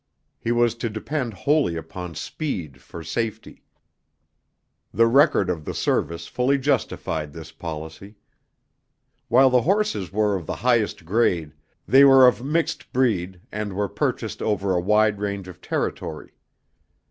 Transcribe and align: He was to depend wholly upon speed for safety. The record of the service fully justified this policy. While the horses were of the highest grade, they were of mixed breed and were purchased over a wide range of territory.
He 0.39 0.51
was 0.51 0.73
to 0.81 0.89
depend 0.89 1.31
wholly 1.35 1.75
upon 1.75 2.15
speed 2.15 2.81
for 2.81 3.03
safety. 3.03 3.61
The 4.91 5.05
record 5.05 5.47
of 5.47 5.63
the 5.63 5.75
service 5.75 6.25
fully 6.25 6.57
justified 6.57 7.33
this 7.33 7.51
policy. 7.51 8.15
While 9.27 9.51
the 9.51 9.61
horses 9.61 10.11
were 10.11 10.35
of 10.35 10.47
the 10.47 10.55
highest 10.65 11.05
grade, 11.05 11.53
they 11.87 12.03
were 12.03 12.25
of 12.27 12.43
mixed 12.43 12.91
breed 12.91 13.41
and 13.51 13.73
were 13.73 13.87
purchased 13.87 14.41
over 14.41 14.73
a 14.73 14.79
wide 14.81 15.19
range 15.19 15.47
of 15.47 15.61
territory. 15.61 16.33